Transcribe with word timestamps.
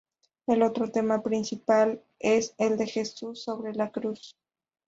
El 0.47 0.63
otro 0.63 0.89
tema 0.89 1.21
principal 1.21 2.01
es 2.17 2.55
el 2.57 2.75
de 2.79 2.87
Jesús 2.87 3.43
sobre 3.43 3.75
la 3.75 3.91
cruz. 3.91 4.35